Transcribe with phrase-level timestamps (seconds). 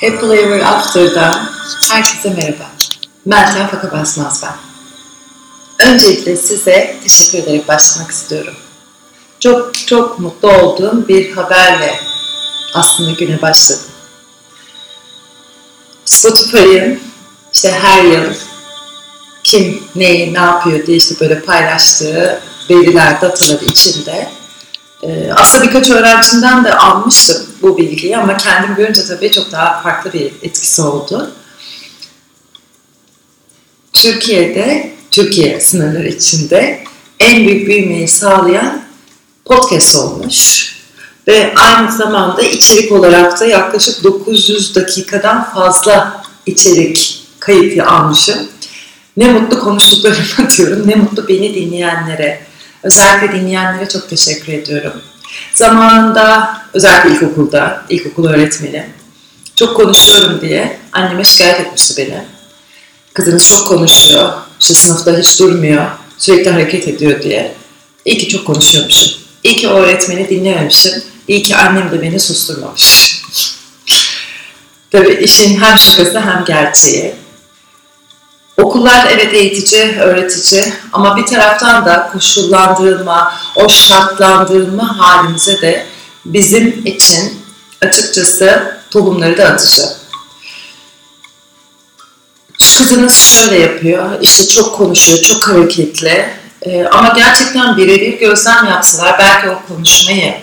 [0.00, 1.50] Happy Ever After'dan
[1.90, 2.70] herkese merhaba.
[3.24, 4.54] Meltem Faka Basmaz ben.
[5.86, 8.54] Öncelikle size teşekkür ederek başlamak istiyorum.
[9.40, 12.00] Çok çok mutlu olduğum bir haberle
[12.74, 13.86] aslında güne başladım.
[16.04, 17.00] Spotify'ın
[17.52, 18.34] işte her yıl
[19.44, 22.40] kim neyi ne yapıyor diye işte böyle paylaştığı
[22.70, 24.30] veriler, datalar içinde
[25.34, 30.32] aslında birkaç öğrencimden de almıştım bu bilgiyi ama kendim görünce tabii çok daha farklı bir
[30.42, 31.32] etkisi oldu.
[33.92, 36.84] Türkiye'de, Türkiye sınırları içinde
[37.20, 38.82] en büyük büyümeyi sağlayan
[39.44, 40.74] podcast olmuş.
[41.28, 48.38] Ve aynı zamanda içerik olarak da yaklaşık 900 dakikadan fazla içerik kayıt almışım.
[49.16, 52.40] Ne mutlu konuştuklarıma diyorum, ne mutlu beni dinleyenlere.
[52.84, 54.92] Özellikle dinleyenlere çok teşekkür ediyorum.
[55.52, 58.86] Zamanında özellikle ilkokulda, ilkokul öğretmeni
[59.56, 62.24] çok konuşuyorum diye anneme şikayet etmişti beni.
[63.14, 65.86] Kızınız çok konuşuyor, işte sınıfta hiç durmuyor,
[66.18, 67.54] sürekli hareket ediyor diye.
[68.04, 69.12] İyi ki çok konuşuyormuşum.
[69.44, 71.02] İyi ki öğretmeni dinlememişim.
[71.28, 73.22] İyi ki annem de beni susturmamış.
[74.90, 77.14] Tabii işin hem şakası hem gerçeği.
[78.56, 85.86] Okullar evet eğitici, öğretici ama bir taraftan da koşullandırılma, o şartlandırılma halimize de
[86.24, 87.42] bizim için
[87.82, 89.82] açıkçası tohumları da atıcı.
[92.78, 99.50] Kızınız şöyle yapıyor, işte çok konuşuyor, çok hareketli ee, ama gerçekten birebir gözlem yapsalar belki
[99.50, 100.34] o konuşmayı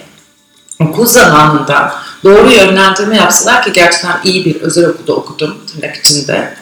[0.79, 6.53] okul zamanında doğru yönlendirme yapsalar ki gerçekten iyi bir özel okulda okudum tırnak içinde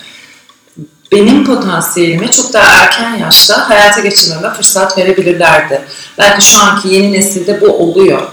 [1.11, 5.81] benim potansiyelimi çok daha erken yaşta hayata geçirmeme fırsat verebilirlerdi.
[6.17, 8.27] Belki şu anki yeni nesilde bu oluyor.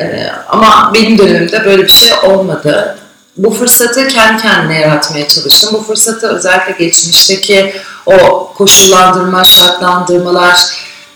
[0.00, 2.98] Ee, ama benim dönemimde böyle bir şey olmadı.
[3.36, 5.70] Bu fırsatı kendi kendine yaratmaya çalıştım.
[5.72, 7.74] Bu fırsatı özellikle geçmişteki
[8.06, 10.56] o koşullandırma, şartlandırmalar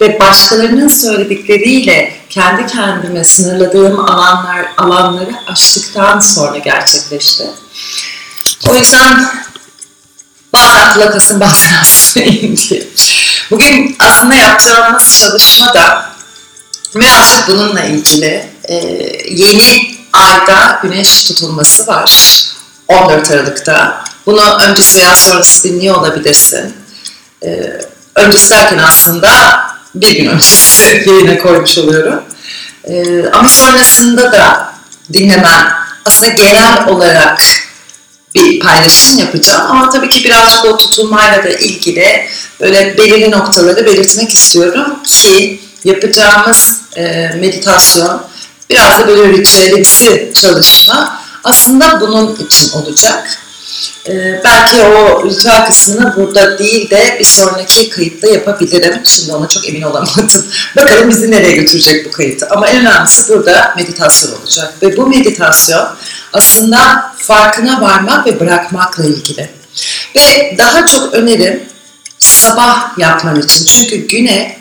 [0.00, 7.44] ve başkalarının söyledikleriyle kendi kendime sınırladığım alanlar alanları aştıktan sonra gerçekleşti.
[8.68, 9.26] O yüzden
[10.56, 12.88] bazen kulak asın bazen asmayın diye.
[13.50, 16.10] Bugün aslında yapacağımız çalışma da
[16.94, 18.46] birazcık bununla ilgili.
[18.68, 18.74] Ee,
[19.30, 22.12] yeni ayda güneş tutulması var.
[22.88, 24.04] 14 Aralık'ta.
[24.26, 26.74] Bunu öncesi veya sonrası dinliyor olabilirsin.
[27.42, 27.80] Ee,
[28.16, 29.30] öncesi derken aslında
[29.94, 32.22] bir gün öncesi yayına koymuş oluyorum.
[32.84, 34.72] Ee, ama sonrasında da
[35.12, 35.72] dinlemen
[36.04, 37.42] aslında genel olarak
[38.36, 39.66] bir paylaşım yapacağım.
[39.70, 42.26] Ama tabii ki birazcık o tutulmayla da ilgili
[42.60, 47.02] böyle belirli noktaları belirtmek istiyorum ki yapacağımız e,
[47.40, 48.22] meditasyon
[48.70, 53.38] biraz da böyle ritüelimsi çalışma aslında bunun için olacak.
[54.08, 59.00] Ee, belki o ritüel kısmını burada değil de bir sonraki kayıtta yapabilirim.
[59.04, 60.44] Şimdi ona çok emin olamadım.
[60.76, 62.42] Bakalım bizi nereye götürecek bu kayıt.
[62.50, 64.74] Ama en önemlisi burada meditasyon olacak.
[64.82, 65.88] Ve bu meditasyon
[66.32, 69.50] aslında farkına varmak ve bırakmakla ilgili.
[70.16, 71.64] Ve daha çok önerim
[72.18, 73.64] sabah yapman için.
[73.64, 74.58] Çünkü güne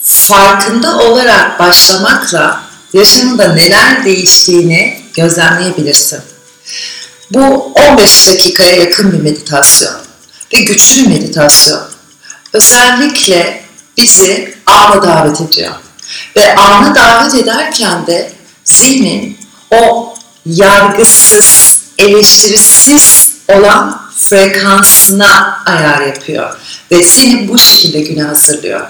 [0.00, 6.20] farkında olarak başlamakla yaşamında neler değiştiğini gözlemleyebilirsin.
[7.30, 9.94] Bu 15 dakikaya yakın bir meditasyon
[10.54, 11.82] ve güçlü bir meditasyon.
[12.52, 13.64] Özellikle
[13.96, 15.74] bizi ana davet ediyor.
[16.36, 18.32] Ve ana davet ederken de
[18.64, 19.38] zihnin
[19.70, 20.15] o
[20.46, 26.56] yargısız, eleştirisiz olan frekansına ayar yapıyor.
[26.90, 28.86] Ve seni bu şekilde güne hazırlıyor.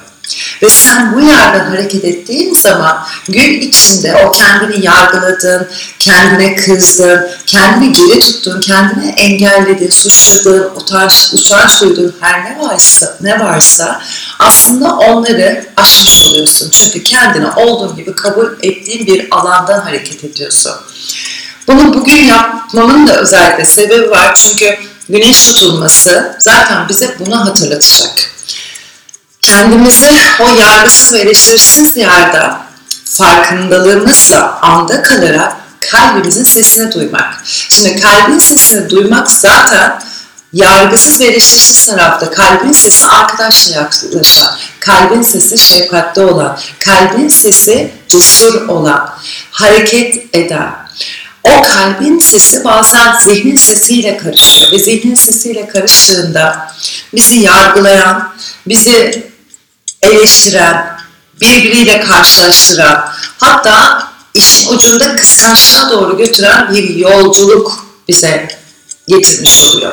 [0.62, 5.68] Ve sen bu yerden hareket ettiğin zaman gün içinde o kendini yargıladın,
[5.98, 13.40] kendine kızdın, kendini geri tuttun, kendini engelledin, suçladın, utanç, utanç duydun her ne varsa, ne
[13.40, 14.02] varsa
[14.38, 16.70] aslında onları aşmış oluyorsun.
[16.70, 20.72] Çünkü kendini olduğun gibi kabul ettiğin bir alandan hareket ediyorsun.
[21.68, 24.34] Bunu bugün yapmamın da özellikle sebebi var.
[24.34, 24.78] Çünkü
[25.08, 28.36] güneş tutulması zaten bize bunu hatırlatacak
[29.46, 30.10] kendimizi
[30.40, 32.42] o yargısız ve eleştirisiz yerde
[33.04, 35.56] farkındalığımızla anda kalarak
[35.90, 37.42] kalbimizin sesini duymak.
[37.46, 40.02] Şimdi kalbin sesini duymak zaten
[40.52, 48.68] yargısız ve eleştirisiz tarafta kalbin sesi arkadaşla yaklaşan, kalbin sesi şefkatli olan, kalbin sesi cesur
[48.68, 49.14] olan,
[49.50, 50.70] hareket eden.
[51.46, 56.72] O kalbin sesi bazen zihnin sesiyle karışıyor ve zihnin sesiyle karıştığında
[57.14, 58.34] bizi yargılayan,
[58.66, 59.26] bizi
[60.02, 60.96] eleştiren,
[61.40, 63.08] birbiriyle karşılaştıran,
[63.38, 64.02] hatta
[64.34, 68.48] işin ucunda kıskançlığa doğru götüren bir yolculuk bize
[69.08, 69.92] getirmiş oluyor.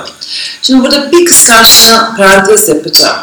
[0.61, 3.17] Şimdi burada bir kıskançlığa parantez yapacağım.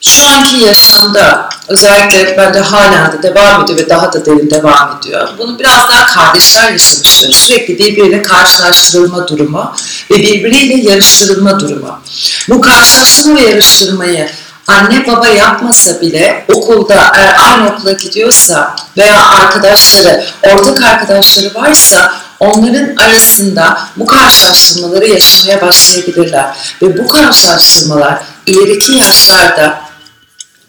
[0.00, 5.28] Şu anki yaşamda özellikle bence hala da devam ediyor ve daha da derin devam ediyor.
[5.38, 7.32] Bunu biraz daha kardeşler yaşamışlar.
[7.32, 9.74] Sürekli birbiriyle karşılaştırılma durumu
[10.10, 12.00] ve birbiriyle yarıştırılma durumu.
[12.48, 14.28] Bu karşılaştırma ve yarıştırmayı
[14.66, 22.96] anne baba yapmasa bile okulda eğer aynı okula gidiyorsa veya arkadaşları, ortak arkadaşları varsa onların
[22.96, 26.56] arasında bu karşılaştırmaları yaşamaya başlayabilirler.
[26.82, 29.83] Ve bu karşılaştırmalar ileriki yaşlarda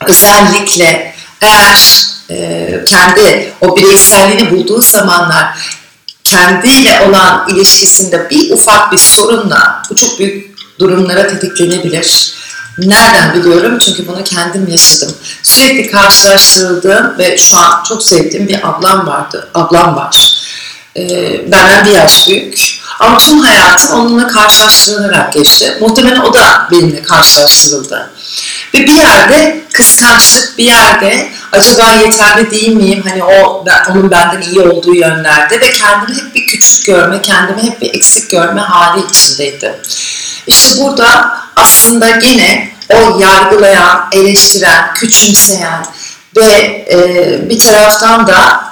[0.06, 1.78] özellikle eğer
[2.30, 5.46] e, kendi o bireyselliğini bulduğu zamanlar
[6.24, 12.36] kendiyle olan ilişkisinde bir ufak bir sorunla bu çok büyük durumlara tetiklenebilir.
[12.78, 13.80] Nereden biliyorum?
[13.80, 15.16] Çünkü bunu kendim yaşadım.
[15.44, 19.50] Sürekli karşılaştırıldığım ve şu an çok sevdiğim bir ablam vardı.
[19.54, 20.36] Ablam var.
[20.98, 22.80] Ee, benden bir yaş büyük.
[23.00, 25.78] Ama tüm hayatım onunla karşılaştırılarak geçti.
[25.82, 28.12] Muhtemelen o da benimle karşılaştırıldı.
[28.74, 33.04] Ve bir yerde kıskançlık, bir yerde acaba yeterli değil miyim?
[33.10, 37.82] Hani o onun benden iyi olduğu yönlerde ve kendimi hep bir küçük görme, kendimi hep
[37.82, 39.82] bir eksik görme hali içindeydi.
[40.48, 45.86] İşte burada aslında gene o yargılayan, eleştiren, küçümseyen
[46.38, 48.66] ve e, bir taraftan da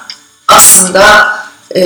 [0.47, 1.35] aslında
[1.75, 1.83] e,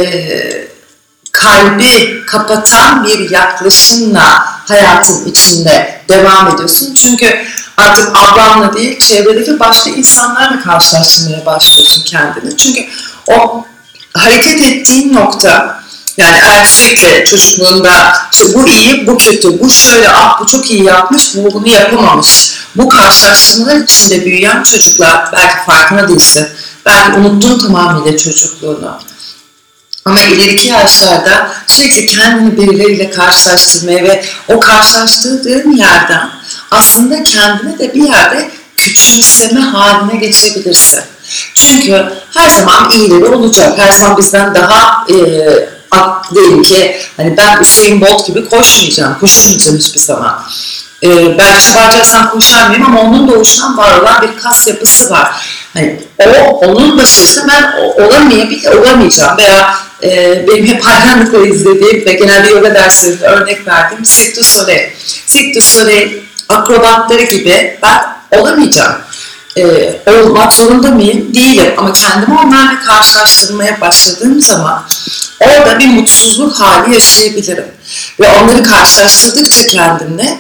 [1.37, 6.93] kalbi kapatan bir yaklaşımla hayatın içinde devam ediyorsun.
[6.93, 7.45] Çünkü
[7.77, 12.57] artık ablamla değil, çevredeki başka insanlarla karşılaştırmaya başlıyorsun kendini.
[12.57, 12.85] Çünkü
[13.27, 13.65] o
[14.13, 15.83] hareket ettiğin nokta,
[16.17, 21.35] yani sürekli çocukluğunda işte bu iyi, bu kötü, bu şöyle, ah bu çok iyi yapmış,
[21.35, 22.51] bu bunu yapamamış.
[22.75, 26.47] Bu karşılaştırmalar içinde büyüyen çocuklar belki farkına değilsin.
[26.85, 28.99] Belki unuttun tamamıyla çocukluğunu.
[30.07, 36.29] Ama ileriki yaşlarda sürekli kendini birileriyle karşılaştırmaya ve o karşılaştırdığın yerden
[36.71, 41.03] aslında kendini de bir yerde küçümseme haline geçebilirsin.
[41.53, 43.77] Çünkü her zaman iyileri olacak.
[43.77, 45.15] Her zaman bizden daha e,
[46.35, 50.43] diyelim ki hani ben Usain Bolt gibi koşmayacağım, koşamayacağım hiçbir zaman.
[51.03, 55.31] E, belki çabalayacaksan koşamayayım ama onun doğuştan var olan bir kas yapısı var.
[55.77, 55.97] Hani
[56.37, 62.73] o onun başarısı ben olamayabilir, olamayacağım veya e, benim hep hayranlıkla izlediğim ve genelde yoga
[62.75, 64.89] derslerinde örnek verdiğim Cirque du Soleil.
[65.27, 66.17] Cirque du Soleil
[66.49, 68.01] akrobatları gibi ben
[68.39, 68.95] olamayacağım.
[69.57, 71.35] Ee, olmak zorunda mıyım?
[71.35, 71.73] Değilim.
[71.77, 74.83] Ama kendimi onlarla karşılaştırmaya başladığım zaman
[75.39, 77.67] orada bir mutsuzluk hali yaşayabilirim.
[78.19, 80.37] Ve onları karşılaştırdıkça kendimle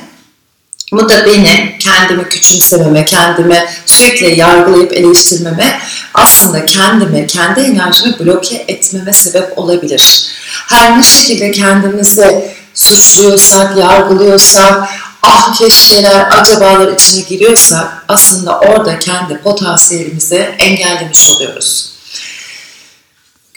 [0.91, 5.79] bu da beni kendimi küçümsememe, kendimi sürekli yargılayıp eleştirmeme,
[6.13, 10.25] aslında kendimi, kendi enerjimi bloke etmeme sebep olabilir.
[10.67, 14.89] Her ne şekilde kendimizi suçluyorsak, yargılıyorsak,
[15.23, 21.96] ah keşkeler, acabalar içine giriyorsak aslında orada kendi potansiyelimizi engellemiş oluyoruz.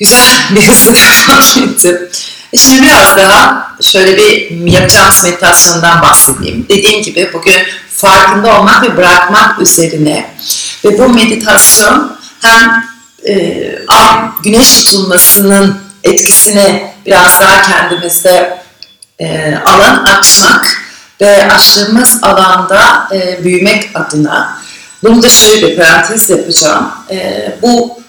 [0.00, 2.08] Güzel bir hızlı devam ettim.
[2.56, 6.66] Şimdi biraz daha şöyle bir yapacağımız meditasyondan bahsedeyim.
[6.68, 7.56] Dediğim gibi bugün
[7.88, 10.34] farkında olmak ve bırakmak üzerine
[10.84, 12.84] ve bu meditasyon hem
[13.26, 18.62] e, ay, güneş tutulmasının etkisini biraz daha kendimizde
[19.18, 20.82] e, alan açmak
[21.20, 24.60] ve açtığımız alanda e, büyümek adına
[25.02, 26.90] bunu da şöyle bir parantez yapacağım.
[27.10, 28.02] E, bu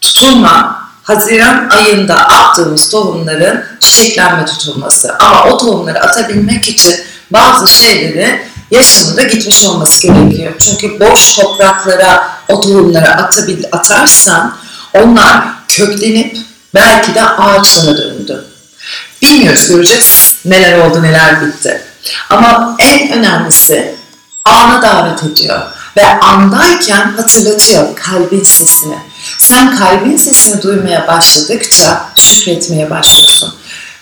[0.00, 5.14] tutulma Haziran ayında attığımız tohumların çiçeklenme tutulması.
[5.18, 6.94] Ama o tohumları atabilmek için
[7.30, 10.52] bazı şeyleri yaşamında gitmiş olması gerekiyor.
[10.58, 14.56] Çünkü boş topraklara o tohumları atabil, atarsan
[14.94, 16.36] onlar köklenip
[16.74, 18.44] belki de ağaçlara döndü.
[19.22, 21.82] Bilmiyoruz, göreceğiz neler oldu, neler bitti.
[22.30, 23.94] Ama en önemlisi
[24.44, 25.60] ana davet ediyor
[25.96, 28.98] ve andayken hatırlatıyor kalbin sesini.
[29.48, 33.54] Sen kalbin sesini duymaya başladıkça şükretmeye başlıyorsun.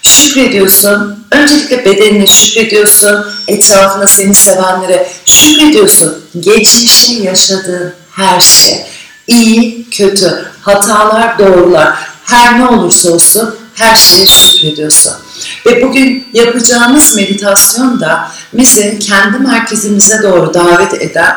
[0.02, 6.24] Şükrediyorsun, öncelikle bedenine şükrediyorsun, etrafına seni sevenlere şükrediyorsun.
[6.40, 8.86] Geçmişte yaşadığın her şey,
[9.26, 15.12] iyi, kötü, hatalar, doğrular, her ne olursa olsun her şeye şükrediyorsun.
[15.66, 21.34] Ve bugün yapacağımız meditasyon da bizi kendi merkezimize doğru davet eden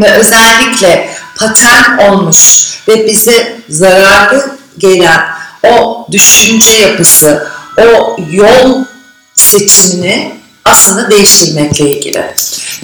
[0.00, 5.20] ve özellikle patern olmuş ve bize zararlı gelen
[5.62, 8.84] o düşünce yapısı, o yol
[9.34, 10.32] seçimini
[10.64, 12.34] aslında değiştirmekle ilgili.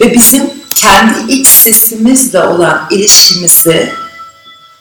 [0.00, 3.92] Ve bizim kendi iç sesimizle olan ilişkimizi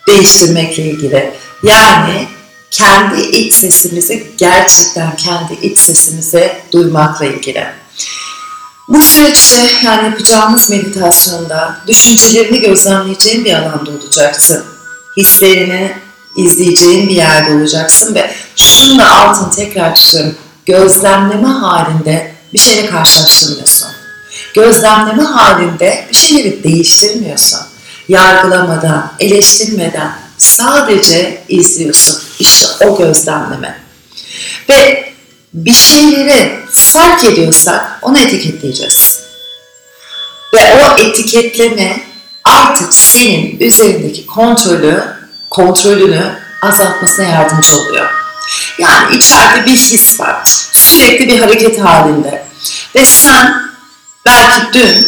[0.07, 1.33] değiştirmekle ilgili.
[1.63, 2.27] Yani
[2.71, 7.80] kendi iç sesimizi gerçekten kendi iç sesimizi duymakla ilgili.
[8.91, 14.63] Bu süreçte yani yapacağımız meditasyonda düşüncelerini gözlemleyeceğin bir alanda olacaksın.
[15.17, 15.91] Hislerini
[16.37, 20.35] izleyeceğin bir yerde olacaksın ve şunu da altını tekrar çiziyorum.
[20.65, 23.89] Gözlemleme halinde bir şeyle karşılaştırmıyorsun.
[24.53, 27.59] Gözlemleme halinde bir şeyleri değiştirmiyorsun.
[28.09, 32.19] Yargılamadan, eleştirmeden sadece izliyorsun.
[32.39, 33.79] İşte o gözlemleme.
[34.69, 35.10] Ve
[35.53, 39.21] bir şeyleri fark ediyorsak onu etiketleyeceğiz.
[40.53, 42.03] Ve o etiketleme
[42.43, 45.03] artık senin üzerindeki kontrolü,
[45.49, 48.09] kontrolünü azaltmasına yardımcı oluyor.
[48.79, 50.43] Yani içeride bir his var.
[50.73, 52.45] Sürekli bir hareket halinde.
[52.95, 53.71] Ve sen
[54.25, 55.07] belki dün,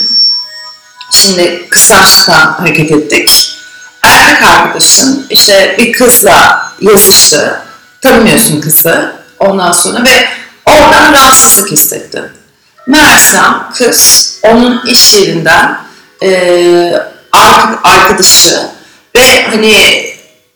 [1.12, 3.58] şimdi kıskançlıktan hareket ettik.
[4.02, 7.62] Erkek arkadaşın işte bir kızla yazıştı.
[8.02, 9.23] Tanımıyorsun kızı.
[9.40, 10.28] Ondan sonra ve
[10.66, 12.24] oradan rahatsızlık hissettin.
[12.88, 15.78] Meğersem kız onun iş yerinden
[16.24, 16.94] e,
[17.84, 18.70] arkadaşı
[19.16, 20.06] ve hani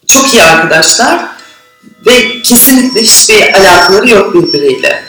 [0.07, 1.19] çok iyi arkadaşlar
[2.05, 5.03] ve kesinlikle hiçbir alakaları yok birbiriyle.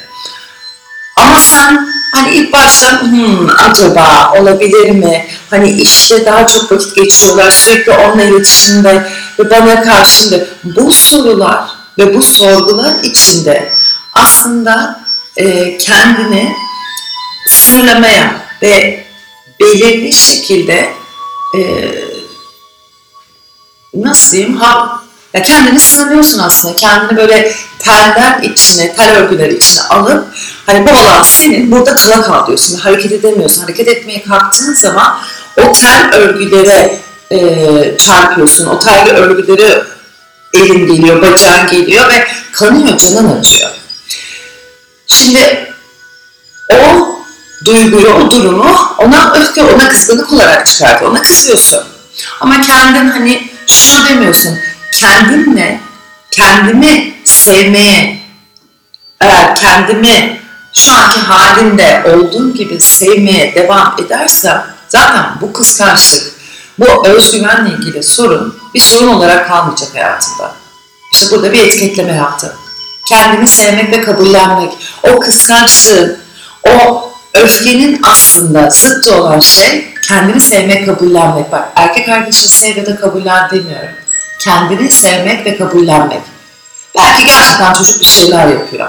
[1.16, 5.26] Ama sen hani ilk başta hmm, acaba olabilir mi?
[5.50, 9.08] Hani işte daha çok vakit geçiriyorlar sürekli onunla iletişimde
[9.38, 13.72] ve bana karşında bu sorular ve bu sorgular içinde
[14.12, 15.00] aslında
[15.36, 16.52] e, kendini
[17.46, 19.04] sınırlamaya ve
[19.60, 20.92] belirli şekilde
[21.54, 21.60] e,
[23.94, 25.02] nasıl diyeyim ha,
[25.34, 26.76] ya kendini sınırlıyorsun aslında.
[26.76, 30.26] Kendini böyle teller içine, tel örgüler içine alıp
[30.66, 32.78] hani bu alan senin burada kala kal diyorsun.
[32.78, 33.62] Hareket edemiyorsun.
[33.62, 35.18] Hareket etmeye kalktığın zaman
[35.56, 36.98] o tel örgülere
[37.30, 38.66] e, çarpıyorsun.
[38.66, 39.82] O tel örgüleri
[40.54, 43.70] elin geliyor, bacağın geliyor ve kanıyor, canın acıyor.
[45.06, 45.72] Şimdi
[46.72, 47.08] o
[47.64, 51.10] duyguyu, o durumu ona öfke, ona kızgınlık olarak çıkartıyor.
[51.10, 51.80] Ona kızıyorsun.
[52.40, 54.58] Ama kendin hani şunu demiyorsun.
[54.92, 55.80] Kendimle,
[56.30, 58.18] kendimi sevmeye,
[59.20, 60.40] eğer kendimi
[60.72, 66.32] şu anki halinde olduğum gibi sevmeye devam edersem zaten bu kıskançlık,
[66.78, 70.54] bu özgüvenle ilgili sorun bir sorun olarak kalmayacak hayatımda.
[71.12, 72.50] İşte burada bir etiketleme yaptım.
[73.08, 76.18] Kendimi sevmek ve kabullenmek, o kıskançlığın,
[76.68, 81.52] o öfkenin aslında zıttı olan şey kendini sevmek, kabullenmek.
[81.52, 83.88] Bak erkek arkadaşını sev ya da kabullen demiyorum.
[84.40, 86.22] Kendini sevmek ve kabullenmek.
[86.96, 88.88] Belki gerçekten çocuk bir şeyler yapıyor.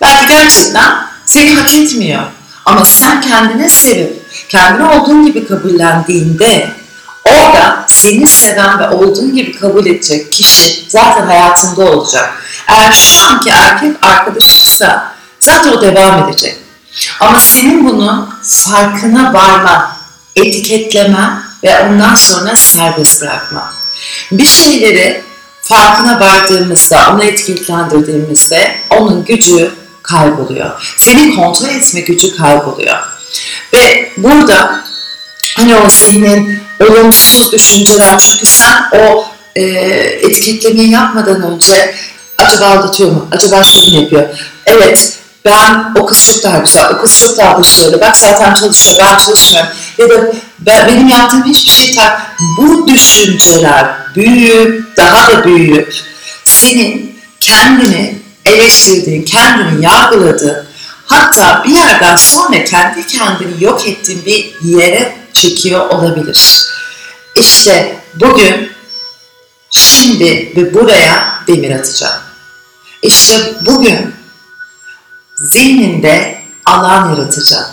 [0.00, 2.22] Belki gerçekten seni hak etmiyor.
[2.64, 6.70] Ama sen kendine sevip, kendini olduğun gibi kabullendiğinde
[7.30, 12.42] orada seni seven ve olduğun gibi kabul edecek kişi zaten hayatında olacak.
[12.66, 16.56] Eğer şu anki erkek arkadaşıysa zaten o devam edecek.
[17.20, 19.96] Ama senin bunu farkına varma,
[20.36, 23.72] etiketleme ve ondan sonra serbest bırakma.
[24.32, 25.24] Bir şeyleri
[25.62, 29.70] farkına vardığımızda, onu etiketlendirdiğimizde onun gücü
[30.02, 30.94] kayboluyor.
[30.96, 32.98] Seni kontrol etme gücü kayboluyor.
[33.74, 34.84] Ve burada
[35.56, 39.24] hani o zihnin olumsuz düşünceler çünkü sen o
[39.56, 39.62] e,
[40.22, 41.94] etiketlemeyi yapmadan önce
[42.38, 43.28] acaba aldatıyor mu?
[43.32, 44.28] Acaba şunu yapıyor?
[44.66, 48.96] Evet ben o kız çok daha güzel, o kız çok daha başarılı, bak zaten çalışıyor,
[49.00, 49.70] ben çalışmıyorum.
[49.98, 52.36] Ya da ben, benim yaptığım hiçbir şey tak.
[52.58, 55.94] Bu düşünceler büyüyüp, daha da büyüyüp
[56.44, 60.66] senin kendini eleştirdiğin, kendini yargıladığın,
[61.06, 66.66] hatta bir yerden sonra kendi kendini yok ettiğin bir yere çekiyor olabilir.
[67.34, 68.72] İşte bugün,
[69.70, 72.20] şimdi ve buraya demir atacağım.
[73.02, 74.14] İşte bugün
[75.36, 77.66] zihninde alan yaratacağım.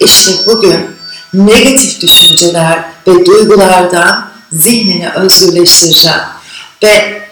[0.00, 0.96] İşte bugün
[1.34, 6.18] negatif düşünceler ve duygulardan zihnini özgürleştireceğim
[6.82, 7.22] ve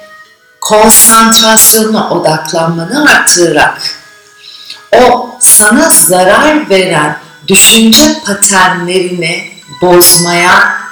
[0.60, 3.82] konsantrasyonuna odaklanmanı arttırarak
[4.92, 10.82] o sana zarar veren düşünce paternlerini bozmaya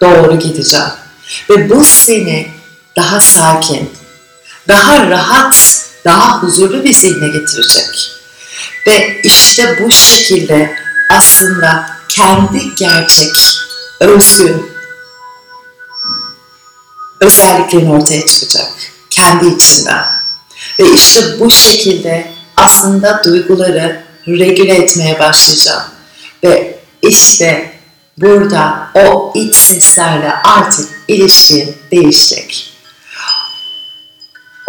[0.00, 0.86] doğru gideceğim.
[1.50, 2.48] Ve bu seni
[2.96, 3.90] daha sakin,
[4.68, 5.56] daha rahat,
[6.04, 8.10] daha huzurlu bir zihne getirecek.
[8.86, 10.74] Ve işte bu şekilde
[11.10, 13.36] aslında kendi gerçek,
[14.00, 14.70] özgün
[17.20, 18.66] özelliklerin ortaya çıkacak.
[19.10, 20.04] Kendi içinden.
[20.78, 25.82] Ve işte bu şekilde aslında duyguları regüle etmeye başlayacağım.
[26.44, 27.72] Ve işte
[28.18, 32.70] burada o iç seslerle artık ilişkin değişecek.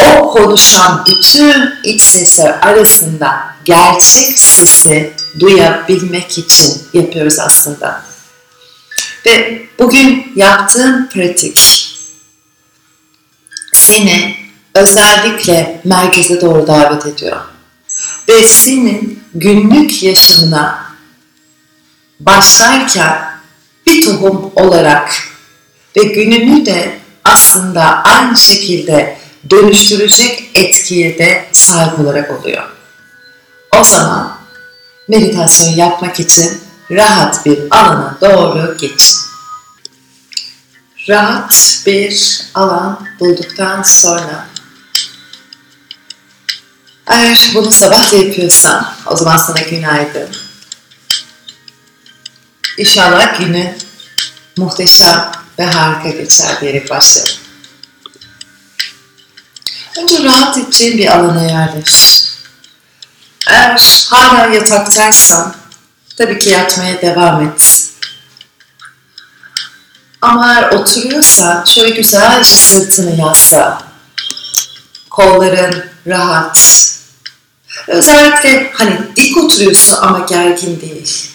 [0.01, 8.03] O konuşan bütün iç sesler arasında gerçek sesi duyabilmek için yapıyoruz aslında.
[9.25, 11.59] Ve bugün yaptığım pratik
[13.73, 14.35] seni
[14.75, 17.54] özellikle merkeze doğru davet ediyor.
[18.29, 18.43] Ve
[19.33, 20.85] günlük yaşamına
[22.19, 23.39] başlarken
[23.87, 25.11] bir tohum olarak
[25.97, 29.17] ve gününü de aslında aynı şekilde
[29.49, 32.69] dönüştürecek etkiye de sahip olarak oluyor.
[33.79, 34.37] O zaman
[35.07, 39.19] meditasyon yapmak için rahat bir alana doğru geçin.
[41.09, 44.47] Rahat bir alan bulduktan sonra
[47.07, 50.29] eğer bunu sabah da yapıyorsan o zaman sana günaydın.
[52.77, 53.75] İnşallah günü
[54.57, 57.35] muhteşem ve harika geçer diyerek başlayalım.
[59.97, 62.25] Önce rahat edeceğin bir alana yerleş.
[63.49, 65.55] Eğer hala yataktaysan
[66.17, 67.85] tabii ki yatmaya devam et.
[70.21, 73.83] Ama eğer oturuyorsan şöyle güzelce sırtını yasla.
[75.09, 76.84] Kolların rahat.
[77.87, 81.29] Özellikle hani dik oturuyorsun ama gergin değil.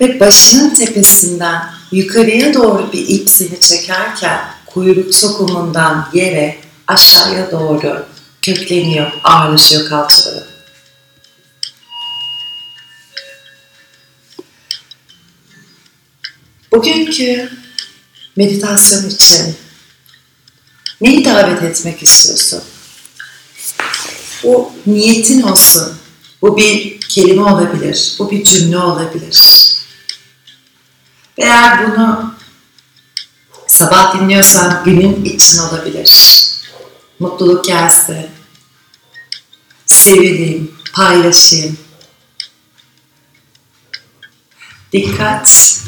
[0.00, 8.06] Ve başının tepesinden yukarıya doğru bir ip seni çekerken kuyruk sokumundan yere aşağıya doğru
[8.42, 10.46] kökleniyor, ağırlaşıyor kalçaları.
[16.72, 17.50] Bugünkü
[18.36, 19.56] meditasyon için
[21.00, 22.62] neyi davet etmek istiyorsun?
[24.44, 25.92] Bu niyetin olsun.
[26.42, 29.70] Bu bir kelime olabilir, bu bir cümle olabilir.
[31.38, 32.34] Eğer bunu
[33.66, 36.40] sabah dinliyorsan günün için olabilir.
[37.18, 38.26] Mutluluk gelsin.
[39.86, 41.78] Sevileyim, paylaşayım.
[44.92, 45.80] Dikkat,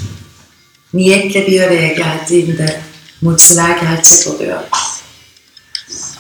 [0.95, 2.81] niyetle bir araya geldiğinde
[3.23, 4.61] mucizeler gerçek oluyor.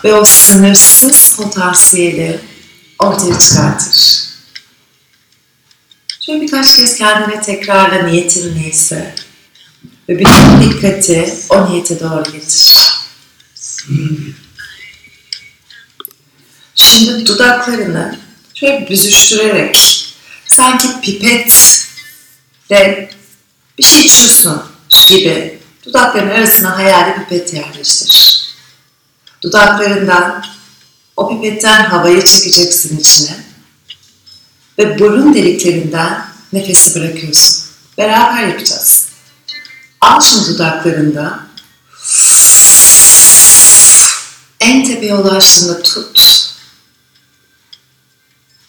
[0.05, 2.41] Ve o sınırsız potansiyeli
[2.99, 4.23] ortaya çıkartır.
[6.27, 9.15] Şöyle birkaç kez kendine tekrarla niyetin neyse.
[10.09, 12.93] Ve bütün dikkati o niyete doğru getir.
[16.75, 18.19] Şimdi dudaklarını
[18.55, 20.07] şöyle büzüştürerek
[20.47, 23.11] sanki pipetle
[23.79, 24.63] bir şey içiyorsun
[25.09, 28.43] gibi dudakların arasına hayali pipet yerleştir.
[29.43, 30.45] Dudaklarından
[31.17, 33.37] o pipetten havayı çekeceksin içine
[34.79, 37.65] ve burun deliklerinden nefesi bırakıyorsun.
[37.99, 39.09] Beraber yapacağız.
[40.01, 41.47] Al şimdi dudaklarında
[44.61, 46.21] en tepeye ulaştığında tut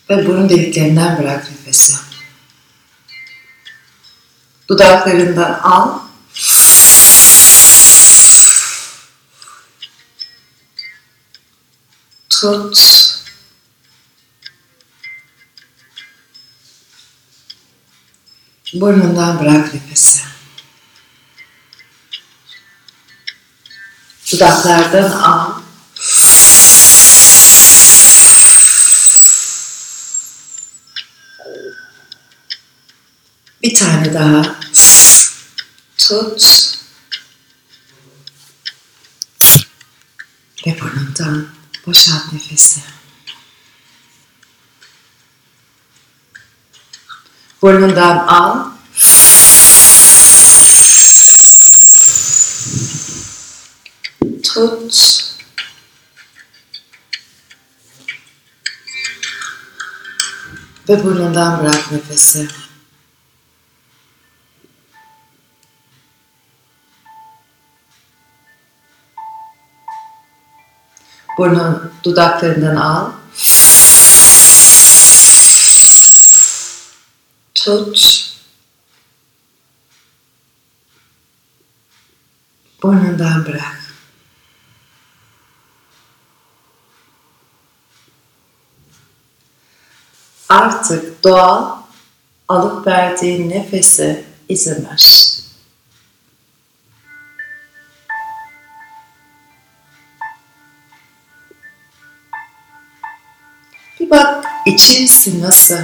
[0.10, 1.94] ve burun deliklerinden bırak nefesi.
[4.70, 6.00] Dudaklarından al
[12.44, 12.78] tut
[18.74, 20.22] Burnundan bırak nefesi.
[24.32, 25.62] Dudaklardan al.
[33.64, 34.56] Bir tane daha.
[35.98, 36.44] Tut.
[40.68, 42.82] Ve burnundan boşalt nefesi.
[47.62, 48.74] Burnundan al.
[54.44, 55.24] Tut.
[60.90, 62.48] Ve burnundan bırak nefesi.
[71.38, 73.12] Burnun dudaklarından al.
[77.56, 78.30] Tut.
[82.84, 83.84] Burnundan bırak.
[90.50, 91.78] Artık doğal
[92.48, 95.33] alıp verdiğin nefese izin ver.
[104.74, 105.78] Bak içerisi nasıl?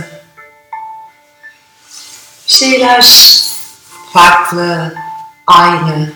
[2.47, 3.05] Şeyler
[4.13, 4.95] farklı,
[5.47, 6.13] aynı.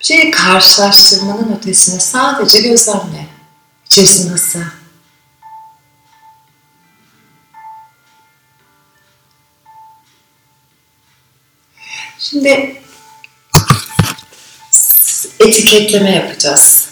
[0.00, 3.26] Bir şeyi karşılaştırmanın ötesine sadece gözlemle.
[3.86, 4.60] İçerisi nasıl?
[12.18, 12.82] Şimdi
[15.40, 16.87] etiketleme yapacağız.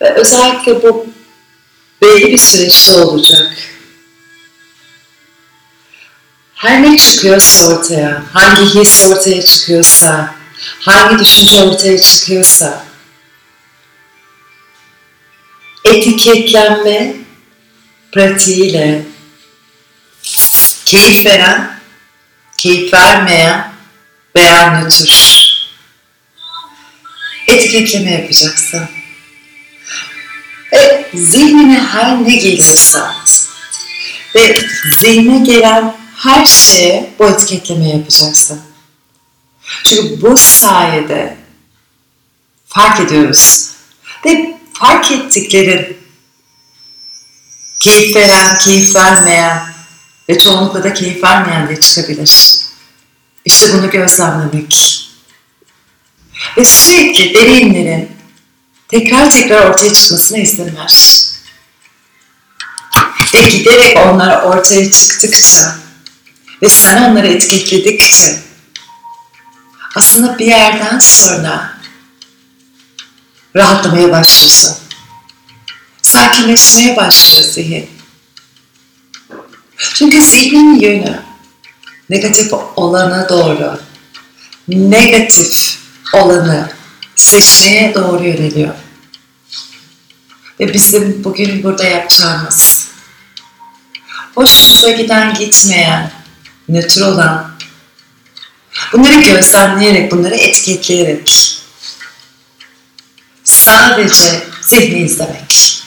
[0.00, 1.06] Ve özellikle bu
[2.02, 3.52] belli bir süreçte olacak.
[6.54, 10.34] Her ne çıkıyorsa ortaya, hangi his ortaya çıkıyorsa,
[10.80, 12.84] hangi düşünce ortaya çıkıyorsa,
[15.84, 17.16] etiketlenme
[18.12, 19.06] pratiğiyle
[20.84, 21.80] keyif veren,
[22.56, 23.72] keyif vermeyen
[24.36, 25.36] veya nötr
[27.48, 28.95] etiketleme yapacaksın.
[30.72, 33.14] Ve zihnine her ne geliyorsa
[34.34, 34.54] ve
[35.00, 38.60] zihne gelen her şeye bu etiketleme yapacaksın.
[39.84, 41.36] Çünkü bu sayede
[42.66, 43.70] fark ediyoruz.
[44.24, 45.96] Ve fark ettiklerin
[47.80, 49.74] keyif veren, keyif vermeyen
[50.28, 52.56] ve çoğunlukla da keyif vermeyen de çıkabilir.
[53.44, 55.02] İşte bunu gözlemlemek.
[56.58, 58.15] Ve sürekli deneyimlerin
[58.88, 61.22] tekrar tekrar ortaya çıkmasına izin ver.
[63.34, 65.76] Ve giderek onlar ortaya çıktıkça
[66.62, 68.38] ve sen onları etiketledikçe
[69.94, 71.76] aslında bir yerden sonra
[73.56, 74.76] rahatlamaya başlıyorsun.
[76.02, 77.90] Sakinleşmeye başlıyor zihin.
[79.94, 81.20] Çünkü zihnin yönü
[82.10, 83.80] negatif olana doğru,
[84.68, 85.78] negatif
[86.12, 86.75] olanı
[87.16, 88.74] seçmeye doğru yöneliyor.
[90.60, 92.88] Ve bizim bugün burada yapacağımız
[94.34, 96.12] hoşumuza giden gitmeyen,
[96.68, 97.50] nötr olan,
[98.92, 101.58] bunları gözlemleyerek, bunları etiketleyerek
[103.44, 105.82] sadece zihni izlemek.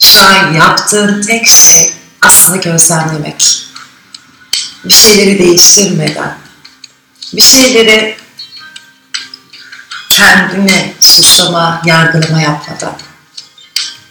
[0.00, 3.66] Şu an yaptığın tek şey aslında gözlemlemek.
[4.84, 6.38] Bir şeyleri değiştirmeden,
[7.32, 8.16] bir şeyleri
[10.24, 12.96] kendine suçlama, yargılama yapmadan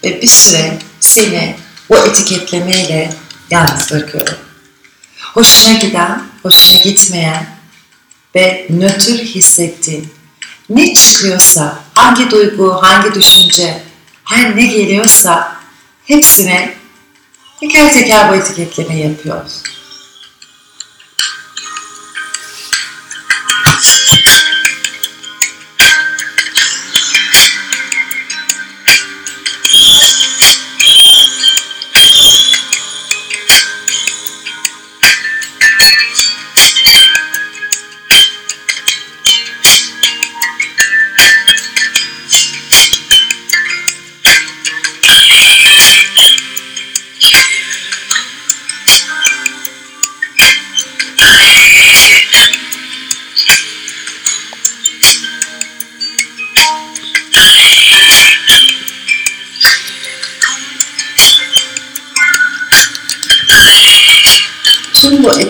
[0.03, 1.55] ve bir süre seni
[1.89, 3.13] o etiketlemeyle
[3.49, 4.37] yalnız bırakıyorum.
[5.33, 7.47] Hoşuna giden, hoşuna gitmeyen
[8.35, 10.13] ve nötr hissettiğin
[10.69, 13.83] ne çıkıyorsa, hangi duygu, hangi düşünce,
[14.23, 15.55] her ne geliyorsa
[16.05, 16.73] hepsine
[17.59, 19.63] teker teker bu etiketleme yapıyoruz.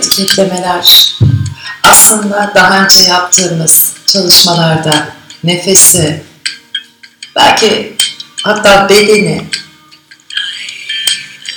[0.07, 1.15] Etiketlemeler
[1.83, 5.07] aslında daha önce yaptığımız çalışmalarda
[5.43, 6.23] nefesi,
[7.35, 7.97] belki
[8.43, 9.47] hatta bedeni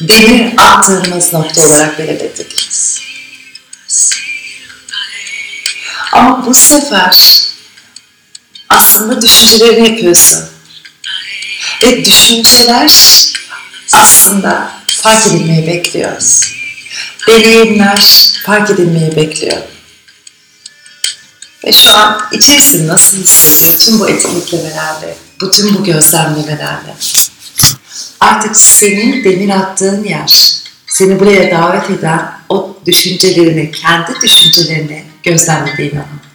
[0.00, 2.68] demir attığımız nokta olarak belirledik.
[6.12, 7.42] Ama bu sefer
[8.68, 10.44] aslında düşüncelerini yapıyorsun.
[11.82, 12.92] Ve düşünceler
[13.92, 16.56] aslında fark edilmeyi bekliyoruz.
[17.26, 19.58] Deneyimler fark edilmeyi bekliyor.
[21.64, 26.94] Ve şu an içerisinde nasıl hissediyor tüm bu etiketlemelerle, bütün bu gözlemlemelerle.
[28.20, 36.25] Artık senin demir attığın yer, seni buraya davet eden o düşüncelerini, kendi düşüncelerini gözlemlediğin an.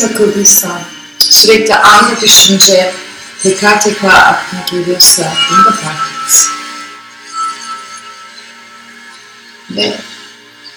[0.00, 0.80] Takıldıysan,
[1.18, 2.94] sürekli aynı düşünce
[3.42, 6.46] tekrar tekrar aklına geliyorsa bunu da fark et.
[9.70, 9.94] Ve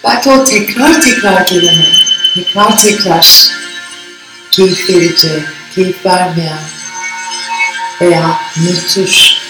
[0.04, 1.88] belki o tekrar tekrar gelene,
[2.36, 3.28] tekrar tekrar
[4.52, 5.44] keyif verici,
[5.76, 6.64] keyif vermeyen
[8.02, 9.44] veya nötr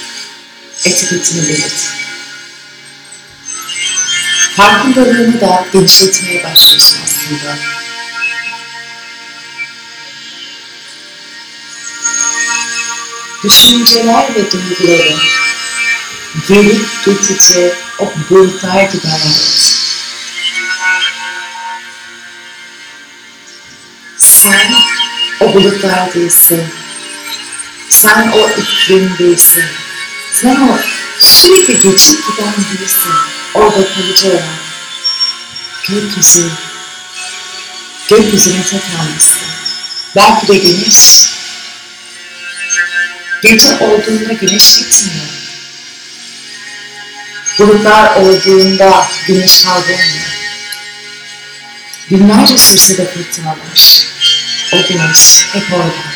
[0.86, 1.94] etiketini belirt.
[4.56, 7.83] Farkındalığını da genişletmeye başlıyorsun aslında.
[13.44, 15.16] Düşünceler ve duyguları
[16.48, 19.76] gelip geçici o bulutlar gibi hayat.
[24.18, 24.72] Sen
[25.40, 26.64] o bulutlar değilsin.
[27.90, 29.64] Sen o iklim değilsin.
[30.34, 30.78] Sen o
[31.20, 33.12] sürekli geçip giden değilsin.
[33.54, 34.56] Orada kalıcı olan
[35.90, 36.52] gökyüzü,
[38.10, 39.48] gökyüzüne tek almışsın.
[40.16, 41.33] Belki de güneş.
[43.44, 45.26] Gece olduğunda güneş gitmiyor.
[47.60, 50.34] Bulutlar olduğunda güneş kaybolmuyor.
[52.10, 54.08] Günlerce sürse de fırtınalar.
[54.74, 56.14] O güneş hep orada.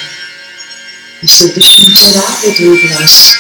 [1.23, 3.39] İşte düşünceler ve duygular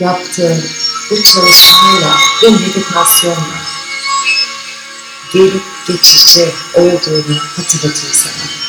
[0.00, 0.64] yaptığın
[1.10, 3.62] bu çalışmayla ve meditasyonla
[5.32, 8.65] gelip geçici olduğunu hatırlatıyor sana.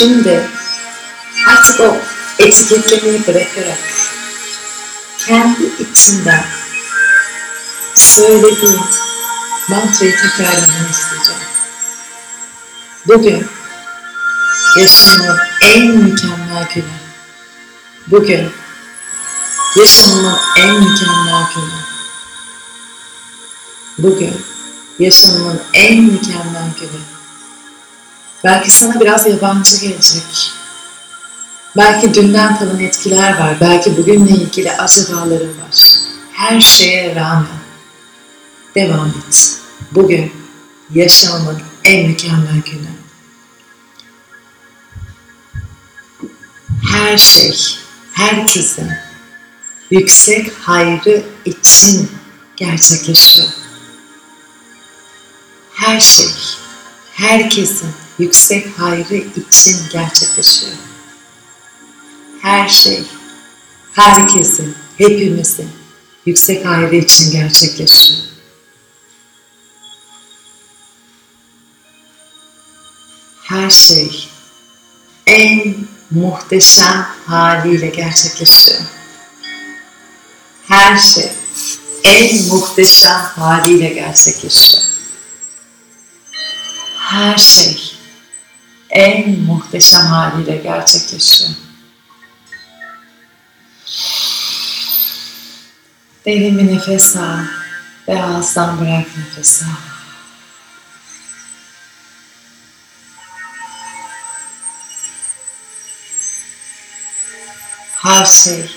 [0.00, 0.48] Şimdi
[1.46, 1.96] artık o
[2.38, 3.78] etiketlemeyi bırakarak
[5.18, 6.44] kendi içinden
[7.94, 8.80] söylediğin
[9.68, 11.40] mantrayı tekrarlamanı isteyeceğim.
[13.06, 13.46] Bugün
[14.76, 16.84] yaşamımın en mükemmel günü.
[18.06, 18.50] Bugün
[19.76, 21.80] yaşamımın en mükemmel günü.
[23.98, 24.44] Bugün
[24.98, 27.19] yaşamımın en mükemmel günü.
[28.44, 30.52] Belki sana biraz yabancı gelecek.
[31.76, 33.56] Belki dünden kalan etkiler var.
[33.60, 35.94] Belki bugünle ilgili acabaların var.
[36.32, 37.60] Her şeye rağmen
[38.74, 39.56] devam et.
[39.92, 40.32] Bugün
[40.94, 42.90] yaşamın en mükemmel günü.
[46.90, 47.78] Her şey,
[48.12, 48.90] herkesin
[49.90, 52.10] yüksek hayrı için
[52.56, 53.48] gerçekleşiyor.
[55.74, 56.28] Her şey,
[57.12, 60.72] herkesin yüksek hayrı için gerçekleşiyor.
[62.42, 63.02] Her şey,
[63.92, 65.70] herkesin, hepimizin
[66.26, 68.20] yüksek hayrı için gerçekleşiyor.
[73.42, 74.28] Her şey
[75.26, 75.74] en
[76.10, 78.80] muhteşem haliyle gerçekleşiyor.
[80.68, 81.28] Her şey
[82.04, 84.82] en muhteşem haliyle gerçekleşiyor.
[86.96, 87.99] Her şey
[88.90, 91.50] en muhteşem haliyle gerçekleşiyor.
[96.26, 97.38] Derin bir nefes al
[98.08, 99.66] ve ağızdan bırak nefes al.
[107.96, 108.76] Her şey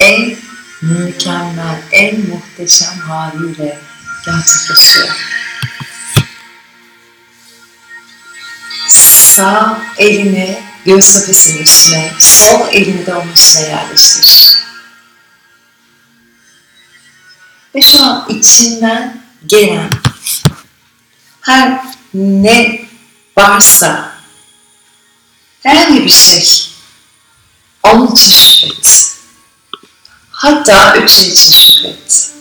[0.00, 0.36] en
[0.82, 3.78] mükemmel, en muhteşem haliyle
[4.24, 5.08] gerçekleşiyor.
[9.36, 14.58] Sağ elini göğüs kafesinin içine, sol elini de onun içine yerleştir.
[17.74, 19.90] Ve şu an içinden gelen
[21.40, 22.84] her ne
[23.36, 24.12] varsa
[25.62, 26.68] herhangi bir şey
[27.82, 29.16] onun için şükret.
[30.30, 32.32] Hatta üç şey için şükret.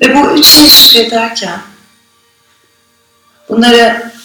[0.00, 1.60] Ve bu üç şey şükrederken
[3.48, 4.15] bunları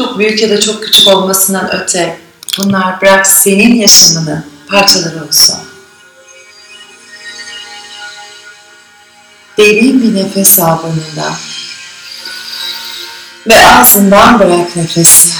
[0.00, 2.20] çok büyük ya da çok küçük olmasından öte
[2.58, 5.56] bunlar bırak senin yaşamını parçaları olsun.
[9.58, 11.34] Derin bir nefes al burnundan.
[13.46, 15.34] Ve ağzından bırak nefesi.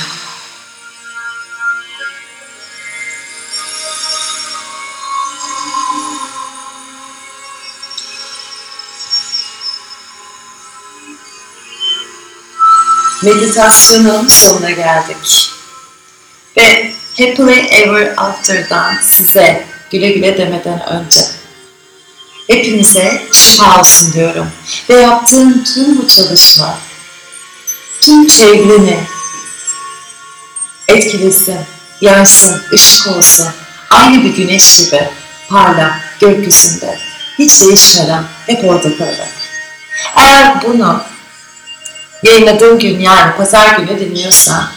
[13.22, 15.50] Meditasyonun sonuna geldik.
[16.56, 21.20] Ve Happily Ever After'dan size güle güle demeden önce
[22.46, 24.46] hepinize şifa olsun diyorum.
[24.88, 26.78] Ve yaptığım tüm bu çalışma
[28.00, 28.98] tüm çevreni
[30.88, 31.58] etkilesin,
[32.00, 33.48] yansın, ışık olsun.
[33.90, 35.08] Aynı bir güneş gibi
[35.48, 36.98] parla gökyüzünde.
[37.38, 39.28] Hiç değişmeden hep orada kalarak.
[40.16, 41.02] Eğer bunu
[42.22, 44.68] yayınladığım gün yani pazar günü dinliyorsan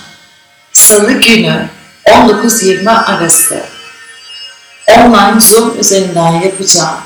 [0.72, 1.70] salı günü
[2.06, 3.64] 19-20 arası
[4.88, 7.00] online Zoom üzerinden yapacağım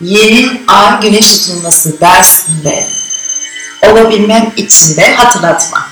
[0.00, 2.86] yeni ay güneş tutulması dersinde
[3.86, 5.86] olabilmem için de hatırlatma.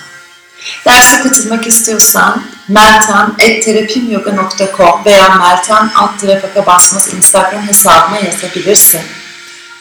[0.87, 6.23] Derse katılmak istiyorsan meltem.terapimyoga.com veya meltem alt
[6.67, 9.01] basmaz Instagram hesabıma yazabilirsin.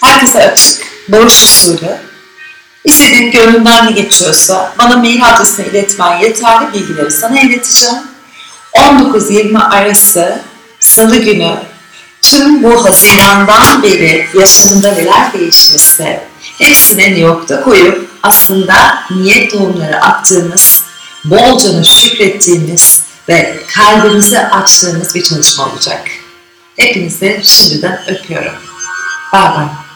[0.01, 1.97] Herkese açık, borç usulü
[2.87, 7.95] İstediğin gönlünden ne geçiyorsa bana mail adresine iletmen yeterli bilgileri sana ileteceğim.
[8.73, 10.41] 19-20 arası
[10.79, 11.55] salı günü
[12.21, 20.83] tüm bu Haziran'dan beri yaşamında neler değişmişse hepsini New York'ta koyup aslında niyet tohumları attığımız,
[21.25, 26.07] bolcana şükrettiğimiz ve kalbimizi açtığımız bir çalışma olacak.
[26.75, 28.53] Hepinizi şimdiden öpüyorum.
[29.33, 29.86] Bye bye.